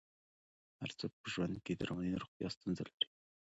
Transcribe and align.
هر 0.79 0.91
څوک 0.99 1.11
په 1.21 1.27
ژوند 1.33 1.55
کې 1.65 1.73
د 1.75 1.81
رواني 1.89 2.13
روغتیا 2.23 2.47
ستونزه 2.55 2.83
لري. 2.89 3.07